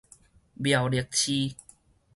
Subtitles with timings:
[0.57, 1.55] 苗栗市